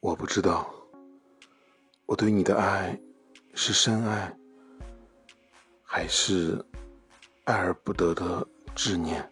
[0.00, 0.68] 我不知道
[2.06, 2.98] 我对你的爱
[3.54, 4.36] 是深爱
[5.82, 6.62] 还是
[7.44, 9.31] 爱而不得的执念？